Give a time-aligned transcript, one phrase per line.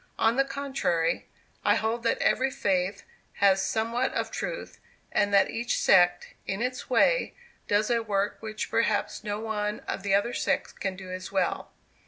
[0.17, 1.27] On the contrary,
[1.63, 3.03] I hold that every faith
[3.33, 4.79] has somewhat of truth;
[5.11, 7.35] and that each sect, in its way,
[7.67, 11.71] does a work which perhaps no one of the other sects can do as well.